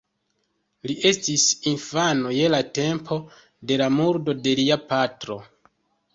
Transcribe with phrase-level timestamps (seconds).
[0.91, 3.19] Li estis infano je la tempo
[3.73, 5.41] de la murdo de lia patro.